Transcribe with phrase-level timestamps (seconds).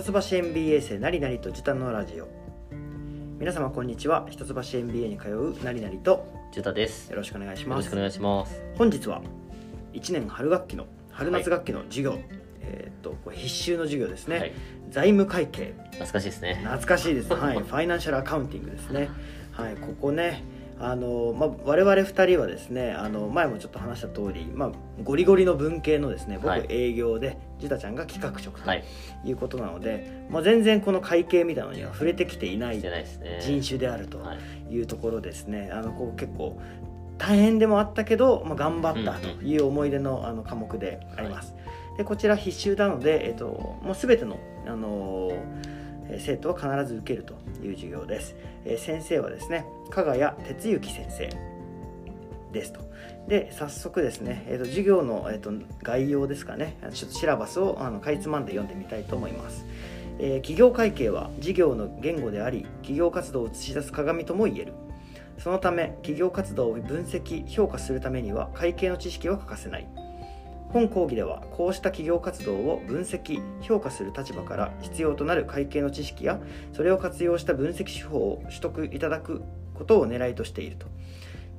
[0.00, 2.28] 一橋 MBA 生なりなりと時短のラジオ。
[3.40, 4.28] 皆様こんにちは。
[4.30, 7.10] 一橋 MBA に通うなりなりとジュタです。
[7.10, 7.78] よろしくお願いしよます。
[7.78, 8.62] ろしくお願いします。
[8.76, 9.20] 本日は
[9.94, 12.18] 1年春学期の春夏学期の授業、
[12.60, 14.52] えーっとこれ必修の授業ですね、はい。
[14.90, 15.74] 財務会計。
[15.90, 16.60] 懐かしいですね。
[16.62, 17.32] 懐かしいです。
[17.34, 17.58] はい。
[17.58, 19.10] ファイナンシャルアカウンティングですね。
[19.50, 19.74] はい。
[19.74, 20.44] ここね
[20.78, 24.72] あの、まあ、我々2人はですねあの前もちょっと話した通り、まあ、
[25.02, 26.66] ゴリゴリの文系のですね僕はい。
[26.68, 28.84] 営業で、ジュタちゃんが企画職とはい。
[29.24, 32.80] いうことなので、まあ、全然この会計みたいなのには触れてきていない。
[33.40, 34.34] 人種であるとは
[34.70, 34.74] い。
[34.74, 36.60] いうところですね、あのこう結構
[37.16, 41.54] 大変でもあったけど、まあ、頑張ったという思い出のあの科目であります、
[41.96, 43.46] でこちら必修なので、えっと、
[43.82, 45.32] もう全ての、あの
[46.18, 48.34] 生徒は必ず受けるという授業です、
[48.64, 51.30] えー先生はですね加賀谷哲之先生
[52.52, 52.80] ですと
[53.28, 59.66] で早速ですね、えー、と授業の、えー、と概要ですかねちょっとシラバスをあのかいつまんで読んでみたいと思います。
[60.18, 64.72] えー企業会計は事業の言語であり企業活動を映し出す鏡とも言える。
[65.38, 69.86] そのため企業活動を分析評価するためには会計の知識は欠かせない。
[70.70, 76.40] 本講義ではこうした企業活動を分析評価する立場から必要となる会計の知識や
[76.72, 79.42] それを活用した分析手法を取得いただく
[79.74, 80.86] ことを狙いとしていると。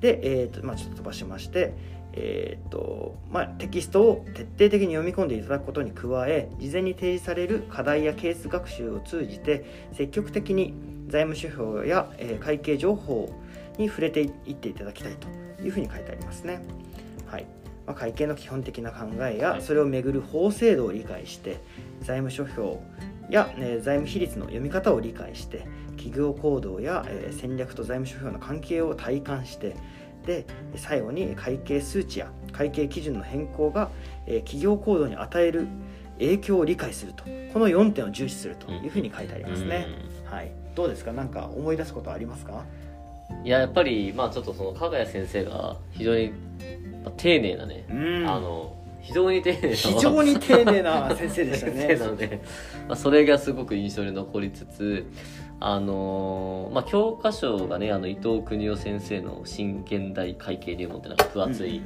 [0.02, 1.74] で、えーとまあ、ちょっと飛ばしまして
[2.14, 10.74] えーとまあ、テキストを徹底的に読み込んでいただくことに加え事前に提示される課題やケース学習を通じて積極的に
[11.08, 13.32] 財務指標や、えー会計情報
[13.78, 15.28] に触れていっていただきたいと
[15.64, 16.62] いうふうに書いてありますね。
[17.28, 17.46] はい
[17.86, 21.58] まあ、会計の基本的な考えやそれをめぐる法制度を理解して
[22.02, 22.80] 財務諸表
[23.30, 25.66] や、ね、財務比率の読み方を理解して
[26.00, 29.76] 企業行動や、えー戦略と財務諸表の関係を体感して
[30.26, 33.90] で最後に会計数値や会計基準の変更が、
[34.26, 35.68] えー企業行動に与える
[36.18, 37.24] 影響を理解すると。
[37.54, 39.88] この4点を重視するというふうに書いてありますね、
[40.26, 41.12] はい、どうですか？
[41.14, 42.64] なんか思い出すことありますか？
[43.32, 46.32] うんいや、やっぱり、まあちょっとその、加賀谷先生が非常に
[47.04, 48.28] まあ丁寧なね、うん。
[48.28, 51.96] あの、非常に丁寧な非常に丁寧な先生でしたね。
[51.98, 52.42] なので、
[52.88, 55.06] まあ、それがすごく印象に残りつつ、
[55.60, 61.86] あのーまあ、教科書がねあの伊藤邦夫先生の「新現代会計入門」ってなんか分厚いうんうんう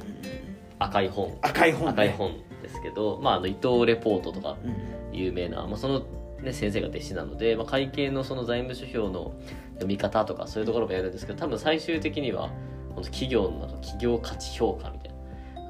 [0.78, 2.32] 赤い本、赤い本、ね、赤い本
[2.62, 4.74] ですけど、まあ、あの伊藤レポートとかうん
[5.16, 6.02] 有名な、まあ、その、
[6.42, 9.32] ね、先生が弟子なので、まあ、会計のその財務諸表の
[9.74, 12.50] 読み方とかそういうところもやるんですけど多分最終的には
[12.94, 15.03] 本当企業の企業価値評価みたいな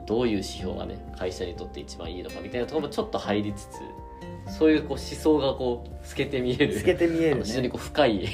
[0.07, 3.81] どういう指標がね会社にとって一番いいのかみたいなところもちょっと入りつつ
[4.47, 6.79] そういうこう思想がこう透けて見える。
[6.79, 8.29] 透けて見えるあの非常にねこう深い。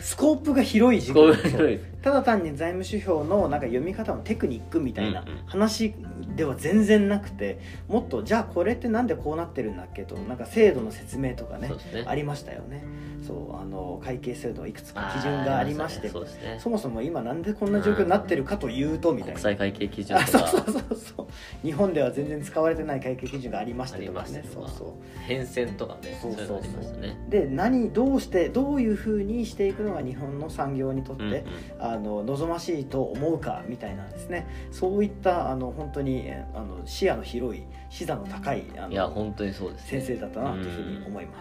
[0.00, 1.78] スコープが広いす授業ごい広い。
[2.02, 5.94] ただ単に財務指標のなんか読み方のテクニックみたいな話
[6.34, 12.04] では全然なくてもっとじゃあこれってなんでこうなってるんだっけとなんか制度の説明とかねね。
[12.06, 12.82] ありましたよね。
[13.24, 16.58] そうあの会計制度いくつか基準がありましてそうですね。
[16.58, 19.34] そもそも今なんでこんな状況になってるかというとみたいな。
[19.34, 20.48] 国際会計基準あとか。
[20.48, 21.26] そうそうそうそう。
[21.64, 24.44] 日本では全然使われてない会計基準がありましてとかね。
[24.52, 24.88] そうそう。
[25.20, 27.18] 変遷とかねそういうのありましたね。
[27.28, 31.42] で何どうしてどういうふうにしていくのが日本の産業にとって、うんうん。
[31.78, 34.46] あの望ましいと思うかみたいなですね。
[34.70, 41.32] そういったあの本当にえあの視野の広い視座の高いあのいや本当にそうです、ね、先生だったなというふうに思いま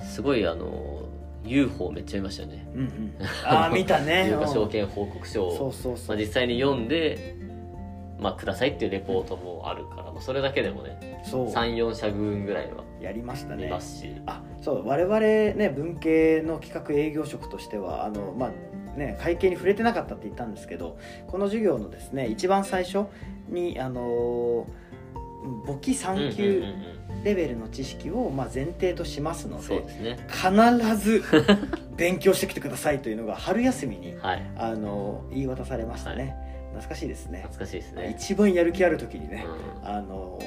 [0.00, 0.14] す。
[0.14, 1.02] すごいあの
[1.44, 2.66] UFO めっちゃ見ましたよね。
[2.74, 3.14] うんうん、
[3.44, 4.28] ああ見たね。
[4.30, 4.68] 有価証うん。
[4.68, 6.08] 券報告書をそうそうそう。
[6.08, 7.36] まあ、実際に読んで、
[8.20, 11.48] まあ、くださいっていうレポートもあるから、まあ、それだけでもねそう。
[11.48, 13.70] 34社分ぐらいはやりましたね。
[14.26, 23.06] あそう我々ね文系の企画営業職としてはあのまあね会計に触れてなかったって言ったんですけどこの授業のですね一番最初
[23.48, 24.66] にあの
[25.66, 26.64] 簿記3うんうんうん級
[27.24, 30.18] レベルの知識をまあ前提としますうんのでね。
[30.28, 31.22] 必ず
[31.96, 34.42] 勉強してきてくださいというのが春休みにはい。
[34.56, 36.34] あの言い渡されましたね、
[36.72, 37.38] 懐かしいですね。
[37.42, 39.44] 懐かしいですね、一番やる気ある時にね、
[39.82, 40.38] うあの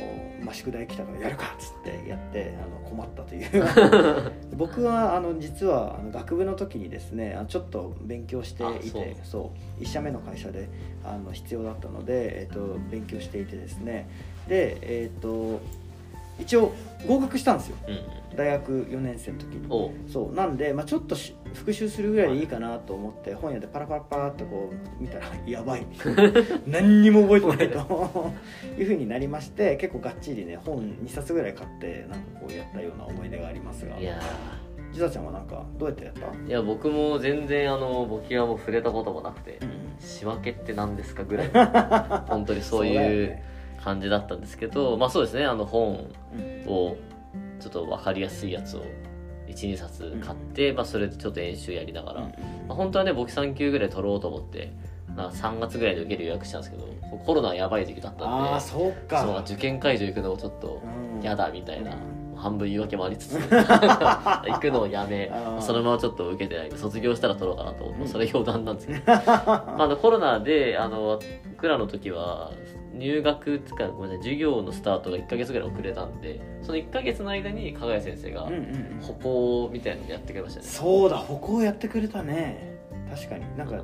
[0.42, 4.32] まあ、宿題来たからやるかっつってやってあの困ったという。
[4.56, 10.70] 僕はあの実はあの学部の時にですねちょっと勉強していあてそう1社目の会社で
[11.04, 14.08] あの必要だったので、えっと勉強していてですね。
[14.48, 15.62] でえっ、と
[16.40, 16.74] 一応
[17.08, 17.78] 合格したんですよ。
[18.36, 19.92] 大学4年生の時に。
[20.12, 20.36] そう。
[20.36, 25.86] なんで、まあ、ちょっとし復習するぐらいでいいかなと思って本屋でパラパラパラっとこう見たら やばい。
[26.68, 28.34] 何にも覚えてないと。
[28.78, 33.98] いうふうになりまして結構がっちりね本2冊ぐらい買ってなんかこうやったような思い出がありますが。
[33.98, 34.20] いや
[34.92, 41.50] ジザちゃんはなんかどうやってやった、ーいや僕も全然あの簿記はもう触れたこともなくてうん仕分けって何ですかぐらい。
[42.28, 43.38] 本当にそうだいう
[43.86, 46.68] 感じだったんですけどまあそうですねあの本うん。
[46.68, 46.98] を
[47.60, 48.84] ちょっと分かりやすいやつを
[49.48, 52.28] 12冊買って、まあ、それでちょっと演習やりながら、うん。
[52.28, 52.34] ま
[52.70, 54.74] あ、本当はね簿記3級ぐらい取ろうと思って、
[55.16, 56.86] まあ、3月ぐらいで受ける予約したんですけど
[57.26, 59.22] コロナやばい時期だったんでああそうか。
[59.22, 60.82] そう受験会場行くのもちょっと
[61.16, 61.22] うん。
[61.22, 62.36] 嫌だみたいな、うん。
[62.36, 68.08] 半分言い訳もありつつ 行くのをやめそのままちょっと受けてないんで卒業したら取ろうかなと思って、うん。
[68.10, 69.24] それ余談なんですけど、 ま
[69.86, 71.20] あ、コロナであの
[71.56, 72.52] 僕らの時は
[72.98, 78.50] 入学つかごめんなさい授業のスタートが1か月ぐらい遅れたんでその1か月の間に加賀谷先生が
[79.02, 82.76] 歩行みたいなのやってくれましたね、そうだ歩行やってくれたね。
[83.10, 83.58] 確かに。
[83.58, 83.82] なんか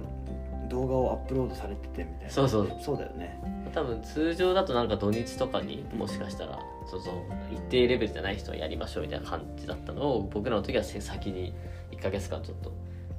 [0.69, 2.29] 動画をアップロードされててみたいな。
[2.29, 2.71] そうそう。
[2.81, 3.39] そうだよね。
[3.73, 6.59] 多分通常だとなんか土日とかにもしかしたら
[6.89, 7.13] そうそう
[7.53, 11.53] 一定レベルじゃない人はやりましょうみたいな感じだったのを僕らの時は先に
[11.91, 12.73] 1か月間ちょっと、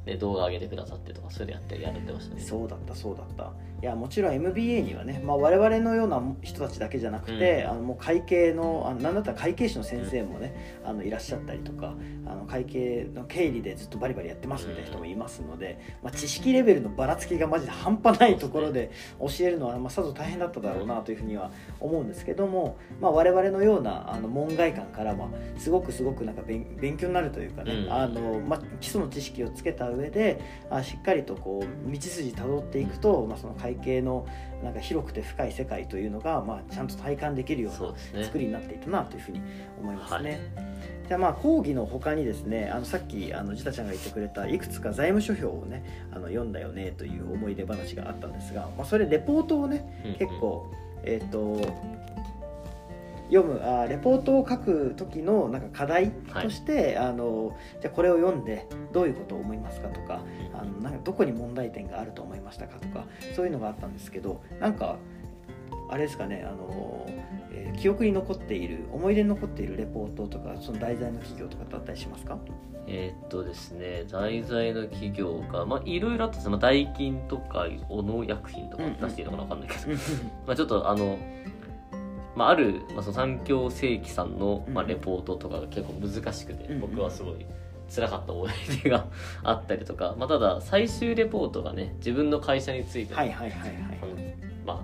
[0.04, 2.40] ね、動画上げてくださってとかそれでやってやってましたね。
[2.42, 3.52] そうだったそうだった
[3.82, 7.70] いやもちろん MBA にはね、まあ、我々のような人たちだけじゃなくて、うん。
[7.70, 21.50] あのもう会計のあのなんだったら会計士の先生もね、あのいらっしゃったりとかあの会計の経理でずっとバリバリやってますみたいな人もいますので、まあ、知識レベルのばらつきがマジで半端ないところで教えるのは、まあ、さぞ大変だっただろうなというふうには
[21.80, 27.92] 思うんですけども、まあ、我々のようなあの門外漢から、まあ、すごくすごくなんか勉勉強になるというかね、うん。
[27.92, 30.40] あのまあ、基礎の知識をつけた上で
[30.70, 33.71] あしっかりとこう道筋たどっていくと、まあ、その会計
[34.02, 34.26] の
[34.62, 37.70] なんか広くて深い世界というのが、まあ、ちゃんと体感できるよ
[38.14, 39.40] うな作りになっていたなというふうに
[39.80, 40.40] 思いますね。
[41.08, 50.16] じゃあまあ講義の他にですねあのさっきあのジタちゃんが言ってくれたいくつか財務諸表をねあの読んだよねという思い出話があったんですが、まあ、それレポートをねうんうん。
[50.16, 50.70] 結構、
[51.02, 51.60] えっ、と
[53.32, 60.20] 読むあレポートを書く時のなんか課題として、あのじゃあこれを読んでどういうことを思いますかとか
[60.52, 64.96] あのなんかどこに問題点があると思いましたかとかそういうのがあったんですけどなんか
[65.88, 67.06] あれですかねあの、
[67.52, 72.36] えー記憶に残っている思い出に残っているレポートとかその題材の企業とかってあったりしますか？
[72.86, 79.98] えーっとですね題材の企業がまあいろいろあったんですまあ、ダイキンとか小野薬品とか出していいのかな分かんないけど、
[80.46, 81.18] まあちょっとあの、
[82.34, 84.88] まあ、ある、まあ、その三共正規さんの、まあ、うん。
[84.88, 87.46] レポートとかが結構難しくて、うん僕はすごい
[87.94, 88.50] 辛かった思い
[88.82, 89.06] 出が
[89.44, 93.14] あったりとか、まあ、ただ最終レポートがね自分の会社について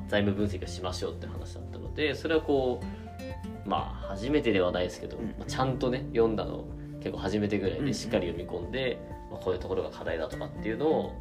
[0.09, 5.27] 財務分析をしましょうって話だったのでそれはこうまあ初めてではないですけど、うん。
[5.27, 6.65] まあ、ちゃんとね読んだの
[7.00, 8.99] 結構初めてぐらいでしっかり読み込んで、
[9.31, 11.12] まあ、こういうところが課題だとかっていうのを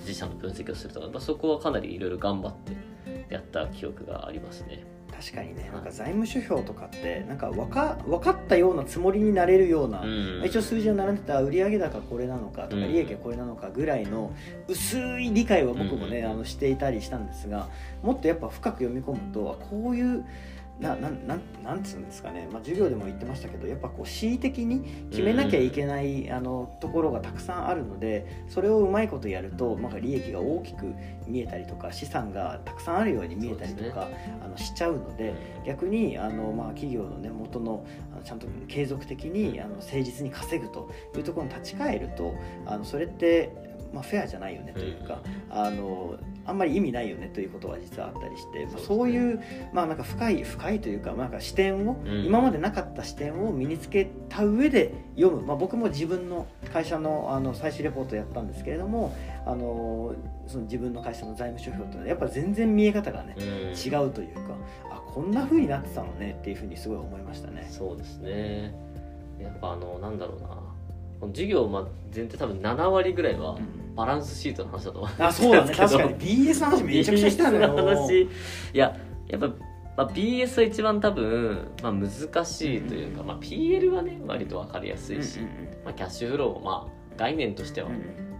[0.00, 2.76] 自社の分析をするとか、まあ、そこはかなりいろいろ頑張って
[3.32, 4.84] やった記憶がありますね。
[5.22, 5.70] 確かにね。
[5.72, 10.42] なんか財務諸表とかってなんか分か分かったようなつもりになれるような、うん。
[10.44, 12.92] 一応数字を並んでた売上高これなのかとかうん。
[12.92, 14.32] 利益はこれなのかぐらいの
[14.66, 16.30] 薄い理解は僕もね、うん。
[16.32, 17.68] あのしていたりしたんですが
[18.02, 20.24] もっとやっぱ深く読み込むとあこういう
[20.80, 24.80] ななんなんなんつうんですかね、まあ、授業でも言ってましたけどやっぱこう恣意的に
[25.10, 30.92] 決めなきゃいけない、あのところがたくさんあるのでそれをうまいことやると、まあ、利益が大きく
[31.28, 34.08] 見えたりとか資産がたくさんあるように見えたりとか、
[34.44, 35.32] あのしちゃうので。
[35.64, 42.34] 逆にあの、まあ、企業の、ね、元のあのちゃんと継続的にあの誠実に稼ぐというところに立ち返ると
[42.66, 43.50] あのそれって、
[43.92, 45.20] まあ、フェアじゃないよねというか、
[45.50, 49.40] あのあんまり意味ないよねということは実はあったりして、まあ、そういう、
[49.72, 52.24] まあ、なんか深い深いというか,、まあ、なんか視点を、うん。
[52.24, 59.14] 今までなかった視点を身につけた上で読む、まあ、僕も自分の会社のあの最終レポートをやったんですけれども
[59.46, 60.14] あの
[60.46, 63.44] その自分の会社の財務諸表というのはやっぱ全然見え方がね、うん。
[63.70, 64.40] 違うというか
[64.90, 67.66] あこんな風になってたのねっていう風にすごい思いましたね。
[67.70, 68.74] そうですね。
[69.40, 70.61] やっぱあのなんだろうな
[71.22, 73.94] この授業まあ全体多分7割ぐらいはうん。
[73.94, 75.68] バランスシートの話だと思うあそうだね。
[75.68, 77.76] ですけど確かに BS の話めちゃくちゃしたのよ。
[77.76, 78.22] 話。
[78.22, 78.28] い
[78.72, 78.96] や
[79.28, 79.54] やっぱ、ま
[80.04, 82.10] あ、BS は一番多分、まあ、難
[82.44, 85.46] しいというか、まあ、PL はね割と分かりやすいし、うん
[85.84, 87.90] まあ、キャッシュフローもまあ概念としては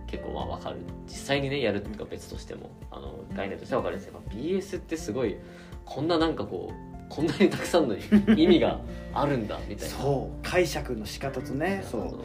[0.07, 0.79] 結構まあ分かる。
[1.07, 5.37] 実際にねやるっていうか別としてもあの概念としては分かるんですけど、まあ BS ってすごい
[5.85, 7.95] こんななんかこうこんなにたくさんの
[8.35, 8.81] 意味が
[9.12, 9.95] あるんだみたいな。
[10.01, 10.43] そう。
[10.43, 12.21] 解釈の仕方とねそう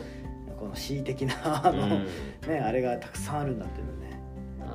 [0.59, 1.33] この恣意的な
[1.65, 1.89] あうの、ん。
[2.47, 4.07] ねあれがたくさんあるんだっていうのね。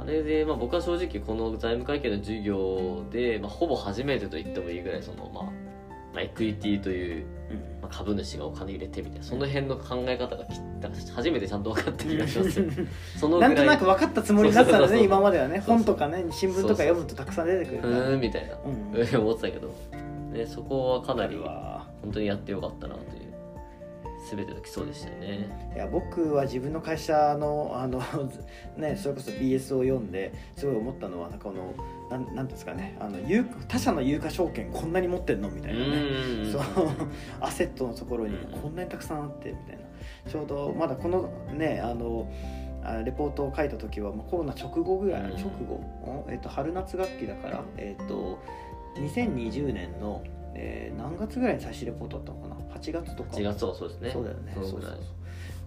[0.01, 5.51] あれで、まあ、僕は正直この財務会計の授業で、まあ、ほぼ初めてと言ってもいいぐらいその、まあま
[6.19, 7.25] あ、エクイティという、
[7.81, 10.61] まあ、株主がお金入れてみたいなその辺の考え方がき
[11.15, 12.63] 初めてちゃんと分かった気がします
[13.19, 13.51] そのない。
[13.53, 15.61] んとなく分かったつもりになってたのね今まではね。
[15.61, 17.95] 本とかね新聞とか読むとたくさん出てくるうから。
[18.11, 18.55] ーんみたいな。
[18.65, 19.17] うん。
[19.23, 19.73] 思ってたけど、
[20.33, 23.22] ね、そこはかなり本当にやってよかったなという
[24.35, 25.73] 全ての基礎でしたよね。
[25.75, 28.01] いや僕は自分の会社の あの、
[28.79, 31.75] ね、それこそ BS を読んですごい思ったのはなんかこの
[32.11, 35.87] なんなんていうんですかねあの有他社の有価証券こんなに持ってんのみたいなね。
[36.45, 36.63] うんそう。
[37.41, 39.83] アセットのところにうんこんなにたくさんあってみたいな。
[40.31, 42.31] ちょうどまだこのねあの
[42.83, 45.29] あレポートを書いた時はもうコロナ直後ぐらい、うん。
[45.37, 48.39] 直後、えっと春夏学期だから、えっと
[48.97, 50.23] 2020年の、
[50.55, 53.37] えー何月ぐらいに最終レポートだったのかな？8月とか。
[53.37, 54.11] 8月はそうですね。
[54.11, 54.53] そうだよね。
[54.55, 54.99] そうそうそう。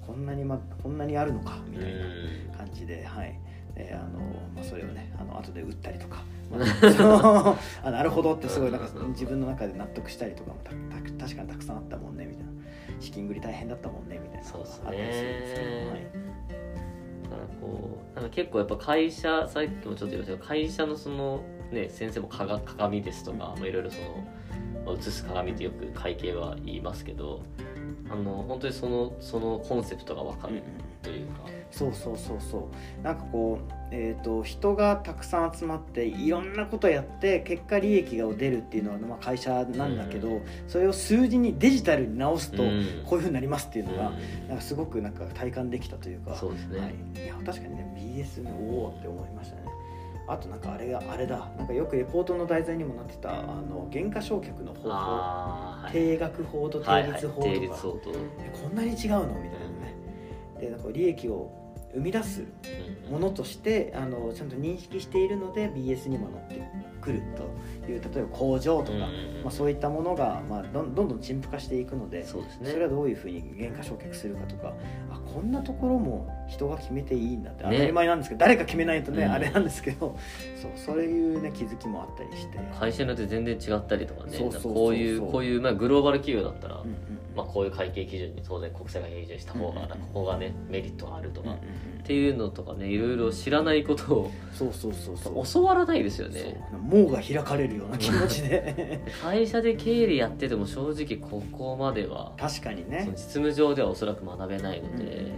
[0.06, 2.58] こんなに、ま、こんなにあるのかみたいなうん。
[2.58, 3.40] 感じで、はい。
[3.76, 4.20] であの
[4.56, 12.52] まあ、それをねあの後で打ったりとか、まあ あなるほどってすごいなんか自分の中で納得したりとかもたた確かにたくさんあったもんねみたいな。
[13.00, 14.90] 資金繰り大変だったもんねみたいなそうですね。
[14.90, 14.98] はい、
[17.24, 24.24] だからこうなんか結構やっぱ会社さっきもちょっと言いましたけど会社のそのね先生も鏡鏡ですとか、まあ、いろいろその、まあ、
[24.88, 27.42] 映す鏡ってよく会計は言いますけど
[28.10, 32.70] あの本当にそのそのコンセプトが分かるうんうんというか、そうそうそうそ
[33.02, 33.04] う。
[33.04, 43.04] なんかこう、えー、と人がたくさん集まっていろんなことやって結果利益が出るっていうのは、まあ、会社なんだけど、それを数字にデジタルに直すとうん。
[43.06, 44.48] こういうふうになりますっていうのが、うん。
[44.48, 46.36] なんかすごくなんか体感できたというか。
[46.36, 49.75] そうですね、はい、いや確かにね BS のおおって思いましたね
[50.28, 51.50] あとなんかあれがあれだ。
[51.58, 55.90] なんかよくレポートの題材にもなってたあの減価償却の方法。
[55.92, 59.28] 定額法とはい定率法とか、はい定率法と、えこんなに違うの？
[59.28, 59.96] みたいなね。
[60.60, 61.52] でなんか利益を
[61.94, 62.44] 生み出す
[63.06, 66.62] うんものとしてあのちゃんと認識しているので BS にも乗って
[67.06, 72.72] くるという例えば工場とか、うんまあ、そういったものが、まあ、どんどんどん陳腐化していくのでそうですね。
[72.72, 74.74] それはどういうふうに原価償却するかとか
[75.12, 79.32] あこんなところも人が決めていいんだって当ねたり前なんですけど、誰か決めないとね、うん。
[79.32, 80.18] あれなんですけど
[80.62, 86.98] そうそういうね気づきもあったりして、会社によって全然違ったりとかねこういうこういう、まあ、グローバル企業だったら、うんうんうん。
[87.36, 95.44] まあ、こういう会計基準に当然国際会計基準にした方が、うんここがねメリットがあるとか、うんうんうんっていうのとかねいろいろ知らないことをそうそうそうそう。
[95.44, 96.36] 教わらないですよそう。
[96.36, 96.64] ね
[96.96, 105.32] 網が開かれるような気持ちで会社で経理やってても正直ここまでは確かにね実務上ではおそらく学べないのうんうんで、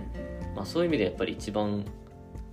[0.55, 1.83] まあ、そういう意味でやっぱり一番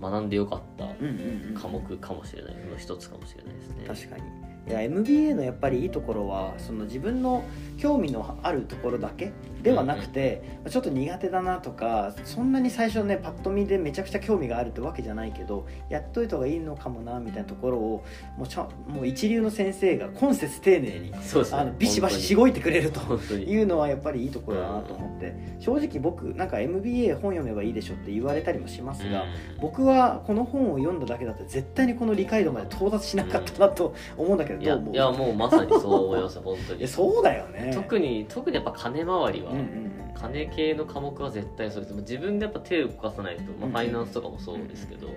[0.01, 3.83] 学んでよかったうんうんうん科目かもしれないの一つかもしれないですね。
[3.87, 7.43] 確かに MBA のやっぱりいいところはその自分の
[7.77, 9.31] 興味のあるところだけ
[9.61, 18.05] ではなくて、ちょっと苦手だなとかそんなに最初ねパッと見でめちゃくちゃ興味があるってわけじゃないけどやっといた方がいいのかもなみたいなところを
[18.37, 21.59] もうちもう一流の先生が今節丁寧にそうですね。
[21.59, 23.01] あのビシバシしごいてくれると
[23.33, 25.55] いうのはやっぱりいいところだなと思って。
[25.59, 29.29] 正直僕なんか MBA 本読めばいいでしょって言われたりもしますが、うん。
[29.61, 34.93] 僕はこの本を読んだだけだって絶対にこの理解度まで到達しなかったなと思うんだけどいやどう思う？
[34.93, 36.87] いやもうまさにそう思います本当に。
[36.87, 37.71] そうだよね。
[37.73, 41.93] 特に特にやっぱ金回りは、うんうん金系の科目は絶対そうです。
[41.95, 43.71] 自分でやっぱ手を動かさないと、まあ、うん。
[43.73, 45.07] ファイナンスとかもそうですけど、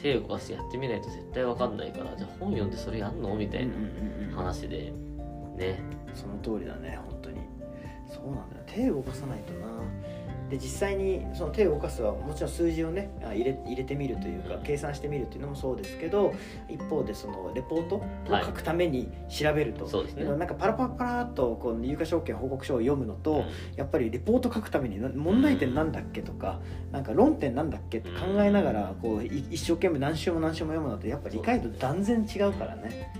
[0.00, 3.34] 手を動かしてやってみないと絶対わかんないからじゃあ本読んでそれやんの？
[3.34, 3.88] みたいなうんうん
[4.22, 4.36] うんうん。
[4.36, 4.92] 話で
[5.56, 5.80] ね。
[6.14, 7.38] その通りだね本当に。
[8.08, 8.62] そうなんだよ。
[8.66, 9.66] 手を動かさないとな
[10.50, 14.62] で実際にその手を動かすはもちろん数字をねあ入れ入れてみるというかうん。
[14.62, 16.32] 計算してみるっていうのもそうですけど
[16.68, 18.44] 一方でそのレポートをはい。
[18.44, 20.24] 書くために調べると、そうですね。
[20.24, 23.44] なんかパラパラパラっとこう有価証券報告書を読むのと、うん。
[23.76, 26.60] やっぱりレポート書くためにな問題点なんだっけとか、
[26.92, 33.12] なんか論点なんだっけって考えながらこうい一生懸命何週も何週も読むのってやっぱ理解度断然違うからね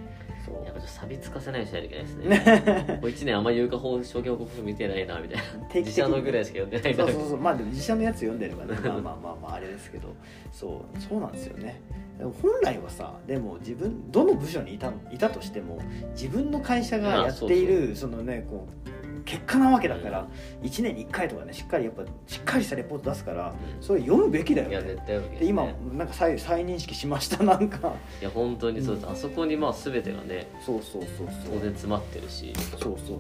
[0.87, 2.99] と錆びつかせないようにしないといけないですね。
[3.03, 5.45] もう1年あんまり有価法証券報告書見てないなみたいな。
[5.75, 7.41] 自社のぐらいしか読んでないなそうそうそう。
[7.41, 10.15] まあでも自社のやつ読んでればねまあまあまあまああれですけど。
[10.53, 11.81] そうそうなんですよね。
[12.19, 15.79] 本来はさでも自分どの部署にいたいたとしても
[16.13, 18.96] 自分の会社がやっているそのねこう
[19.27, 20.27] 結果なわけだから
[20.63, 23.83] 1年に1回とかねしっかりやっぱしっかりしたレポート出すからうん。
[23.83, 27.93] それ読むべきだよいやね絶対読むけど、で今ね、なんか再再認識しました なんか。
[28.21, 29.13] いや本当にそうです、うん。
[29.13, 31.55] あそこにまあ全てがねそうそうそうそう。
[31.55, 32.53] 当然詰まってるし。
[32.71, 33.19] そうそう。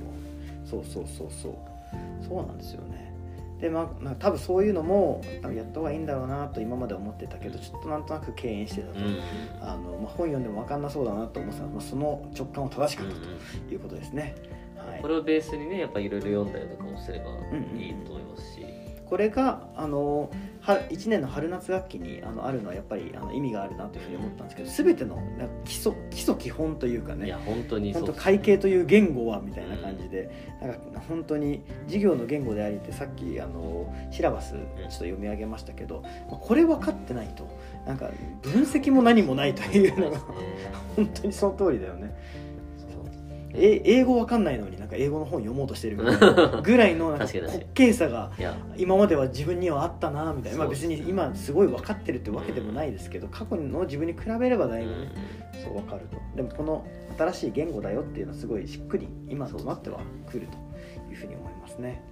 [0.64, 1.52] そうそうそうそう。
[2.26, 3.06] そうなんですよね。
[3.60, 9.18] でまあ多分そういうのも多分やった方がいいんだろうなと今まで思ってたけどちょっとなんとなく敬遠してたと、うん
[9.62, 13.22] あのまあ、本読んでも分かんなそうだなと思ってたら、まあ、その直感は正しかったうん
[13.66, 14.34] ということですね、
[14.86, 15.00] はい。
[15.02, 18.66] これをベースにねやっぱいろいろ読んだりとかもすればんいいと思いますし、
[19.08, 25.22] これがあのは1年の春夏学期にあのあるのはやっぱりあの意味があるなというふうに思ったんですけど全ての
[25.64, 27.26] 基礎基礎基本というかね。
[27.26, 37.48] いや本当にそう本当会計という言語はみたいな感じで、なんか本当に授業の言語でありってさっきあのシラバスちょっと読み上げましたけど、まあこれ分かってないと
[37.86, 38.10] なんか
[38.42, 40.18] 分析も何もないというのが
[40.96, 42.12] 本当にその通りだよね。
[43.56, 48.32] え英語わかんないのになんか英語の本読もうとしてるみたいな ぐらいのなんか滑に稽さが
[48.76, 54.96] 今までは自分にはあったなみたいな、まあ、別に今すごい分かってるってわけでもないですけど過去の自分に比べればだいぶね、
[55.64, 56.16] そう分かると。
[56.36, 56.86] でもこの
[57.18, 60.58] 新しい言語だよっていうのはすごいしっくり今となってはくると
[61.10, 62.02] いうふうに思いますね。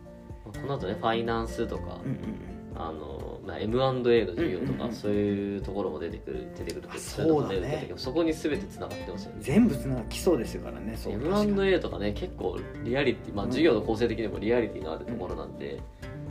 [0.44, 3.76] この後ねファイナンスとか、うんうんあのまあ、M&A
[4.24, 7.84] の授業とか、そういうところも出てくる出てくるあそうだね。
[7.86, 9.36] けどそこに全てつながってますよね。
[9.40, 13.50] 全部つなが基礎ですからね M&A とかね結構リアリティまあうん。
[13.50, 15.80] 授業の構成的にもリアリティのあるところなんで、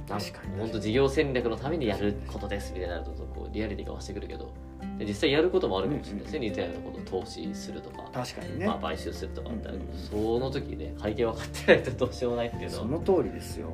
[0.08, 0.60] 確かに。
[0.60, 4.52] 本当事業戦略のためにやることですみたいになるとこうリアリティが増してくるけど
[4.98, 9.98] で実際やることもあるかもしれないですね、似たようなことを投資するとか、確かにね、まあ、買収するとかあったら、うんうんうん。
[9.98, 12.84] その時ね会計分かってないとどうしようもないっていうのは。
[12.84, 13.70] その通りですよ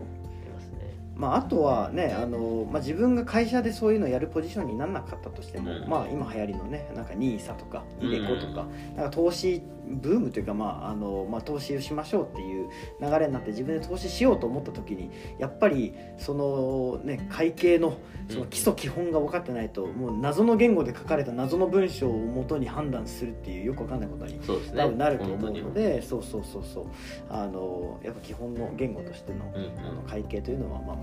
[1.19, 5.89] まあ、あとはねあの、まあ、自分が会社でそういうのをやるポジションにならなかったとしても、うん。
[5.89, 12.69] まあ、今流行りのねなんか NISA とかイデコとか,、うなんか投資ブームというか、まああのまあ、投資をしましょうっていう
[13.01, 15.09] 流れになって自分で投資しようと思った時に
[15.39, 17.97] やっぱりその、ね、会計の
[18.29, 26.85] その基礎基本が分かってないと、もう謎の言語で書かれた謎の文章をもとに判断するっていうよく分かんないことに多分なると思うのでそうそうそうそう。
[27.29, 30.95] あのやっぱ基本の言語としての,、あの会計というのはまあ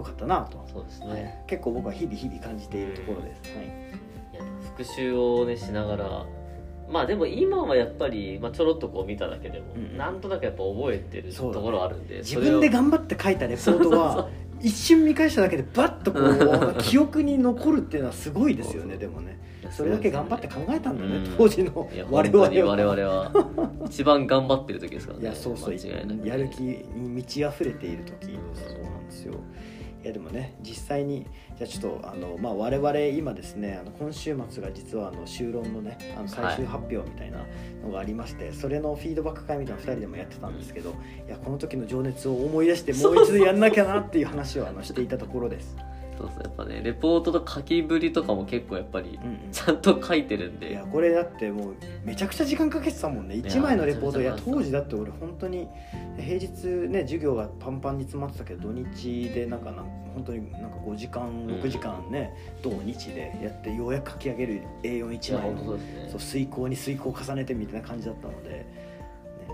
[0.00, 1.44] よかったなと、そうですね、はい。
[1.46, 3.56] 結構僕は日々日々感じているところです。
[3.56, 3.66] はい。
[3.66, 3.68] い
[4.36, 4.42] や
[4.76, 6.26] 復習をねしながら
[6.90, 14.28] まあでも今はやっぱり、まあ、ちょろっとこう見ただけでも、うんなんとなくやっぱ覚えてるところあるんで自分でが頑張って書いたレポートは
[14.60, 19.38] 一瞬見返しただけでバッとこう 記憶に残るっていうのはすごいですよねでもね。
[19.70, 21.34] それだけ頑張って考えたんだね、うん。
[21.36, 22.50] 当時の我々は。
[22.50, 23.30] 我々は。
[23.86, 25.22] 一番頑張ってる時ですからね。
[25.22, 29.34] いややる気に満ち溢れている時そうなんですよ
[30.02, 31.26] いやでもね実際に
[31.56, 37.44] じゃあちょっとあの、まあ、我々今ですねあの今週末が実はあの修論のねあの最終発表みたいな
[37.84, 40.94] のがありまして、それのフィードバック会みたいなの2人でもやってたんですけど、
[41.26, 45.76] いやこの時の情熱を思い出してもう一度やんなきゃなっていう話をあのしていたところです。
[46.20, 49.50] そうそうやっぱねレポートと書きぶりとかも結構やっぱりうんうん。
[49.52, 51.74] ちゃんと書いてるんいでやこれだってもう
[52.04, 53.36] めちゃくちゃ時間かけてたもんね。
[53.38, 54.20] や1枚のレポート。
[54.20, 55.68] いやめちゃめちゃ当時だって俺本当に
[56.18, 65.50] 平日ね授業がパンパンに詰まってたけど土日でなんかなん本当になんか5時間ん6時間ね、土日でやってようやく書き上げるい A41 や枚。
[65.52, 66.08] の本当そうですね。
[66.10, 68.66] そう遂行に遂行を重ねてみたいな感じだったので、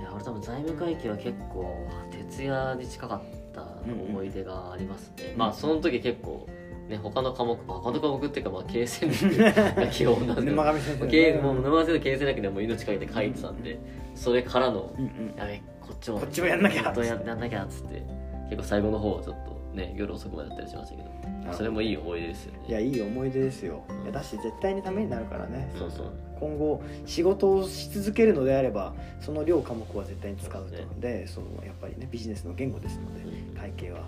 [0.00, 6.46] いや俺多分財務会計は結構徹夜に近かった思い出がありますね、うんまあその時結構
[6.88, 10.42] ね他の科目、まあ、他の科目っていうかまあ経営戦略が基本なんで。
[10.42, 13.78] 沼上先生の経営もう沼先生の経営戦略でもう命かけて書いてたんで
[14.14, 15.34] それからのうんうん。
[15.36, 16.84] やべこっちもこっちもやんなきゃ。
[16.84, 18.02] 本当ややんなきゃっつって
[18.50, 22.58] 結構最後の方はちょっとね夜遅くまでやったりしましたけどそれもいい思い出ですよね。
[22.68, 23.82] いやいい思い出ですよ。
[24.04, 30.77] いやだし絶対にためになるからね、うんそうそう今後仕事をし続けるのであればその両科目は絶対に使うと。
[30.77, 33.57] そうでそのやっぱりねビジネスの言語ですのでうん。
[33.57, 34.01] 会計は。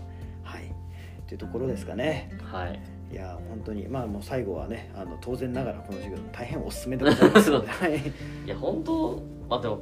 [0.42, 0.72] はい。
[1.26, 2.30] というところですかね。
[2.42, 2.80] はい。
[3.12, 3.88] いや本当に。
[3.88, 7.68] まあもう最後はねあの当然ながらこの授業大変おすすめでございますので。
[7.68, 7.96] はい。
[7.96, 9.80] いや本当まあでも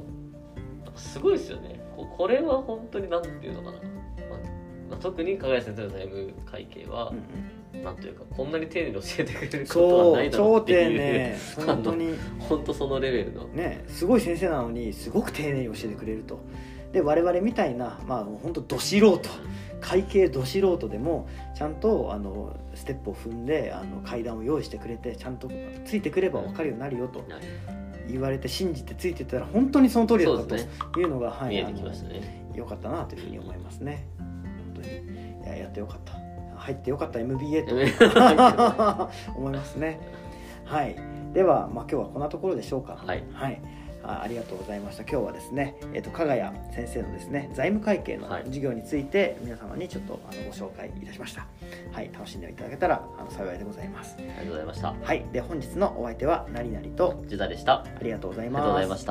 [0.95, 1.79] すごいですよね。
[1.95, 4.56] ここれは本当になんていうのかな、まあ
[4.89, 7.83] まあ、特に加賀谷先生の財務会計は、うんうん。
[7.83, 12.13] なんというかこんなに丁寧に教えてくれることはないだろう超っていう丁寧 本当に。
[12.39, 13.47] 本当そのレベルの。
[13.47, 16.39] ねすごい先生なのにすごく丁寧に教えてくれると。
[16.91, 19.19] で我々みたいなまあ本当ど素人
[19.81, 25.51] 会計ど素人でもちゃんとあのステップを踏んであの階段を用意してくれてちゃんと
[25.85, 27.27] ついてくれば分かるようになるよとはい
[28.09, 30.55] 言われて信じてついてったら本当にその通りだった
[30.91, 32.47] というのが、はい、見えてきましたね。
[32.55, 34.07] よかったなというふうに思いますね。
[34.16, 34.16] 本
[34.81, 34.95] 当に
[35.43, 36.13] いややってよかった。
[36.57, 37.19] 入ってよかった。
[37.19, 37.75] MBA と
[39.35, 39.99] 思いますね。
[40.65, 40.95] はい。
[41.33, 42.97] では、まあ、今日はこんなところでしょうか。
[43.05, 43.23] はい。
[43.31, 43.61] はい、
[44.03, 45.03] あありがとうございました。
[45.03, 48.43] 今日はですね、えっと加賀谷先生のですね財務会計のはい。
[48.45, 51.45] 授業について皆様にちょっとあのご紹介いたしました。
[51.91, 52.09] はい。
[52.11, 54.15] 楽しんでいただけたらあの幸いでございます。
[54.17, 54.93] ありがとうございました。
[55.01, 55.25] はい。
[55.31, 57.73] で本日のお相手は何々とジュダでした。
[57.73, 58.61] あありがとうございります。
[58.61, 59.03] がとうございまし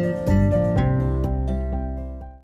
[0.00, 0.11] た